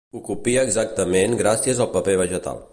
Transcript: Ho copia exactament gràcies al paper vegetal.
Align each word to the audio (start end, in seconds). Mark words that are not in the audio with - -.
Ho 0.17 0.19
copia 0.27 0.63
exactament 0.69 1.37
gràcies 1.45 1.85
al 1.87 1.93
paper 1.99 2.21
vegetal. 2.27 2.69